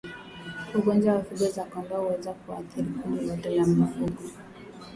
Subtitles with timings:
[0.75, 4.21] Ugonjwa wa figo za kondoo huweza kuathiri kundi lote la mifugo